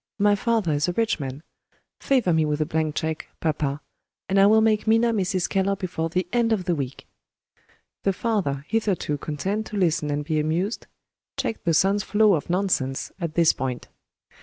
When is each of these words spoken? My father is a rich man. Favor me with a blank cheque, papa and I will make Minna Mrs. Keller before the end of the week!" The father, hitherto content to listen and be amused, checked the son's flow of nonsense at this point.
My 0.17 0.33
father 0.33 0.71
is 0.73 0.87
a 0.87 0.93
rich 0.93 1.19
man. 1.19 1.43
Favor 1.99 2.33
me 2.33 2.43
with 2.43 2.59
a 2.59 2.65
blank 2.65 2.95
cheque, 2.95 3.27
papa 3.39 3.81
and 4.27 4.39
I 4.39 4.47
will 4.47 4.59
make 4.59 4.87
Minna 4.87 5.13
Mrs. 5.13 5.47
Keller 5.47 5.75
before 5.75 6.09
the 6.09 6.25
end 6.33 6.51
of 6.51 6.65
the 6.65 6.73
week!" 6.73 7.05
The 8.01 8.11
father, 8.11 8.65
hitherto 8.67 9.19
content 9.19 9.67
to 9.67 9.77
listen 9.77 10.09
and 10.09 10.25
be 10.25 10.39
amused, 10.39 10.87
checked 11.37 11.65
the 11.65 11.75
son's 11.75 12.01
flow 12.01 12.33
of 12.33 12.49
nonsense 12.49 13.11
at 13.21 13.35
this 13.35 13.53
point. 13.53 13.89